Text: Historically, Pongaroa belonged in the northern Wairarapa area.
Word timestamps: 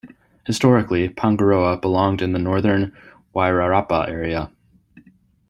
Historically, 0.47 1.07
Pongaroa 1.09 1.79
belonged 1.79 2.23
in 2.23 2.31
the 2.33 2.39
northern 2.39 2.91
Wairarapa 3.35 4.07
area. 4.09 4.49